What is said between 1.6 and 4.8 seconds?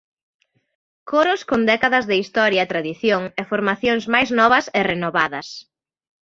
décadas de historia e tradición e formacións máis novas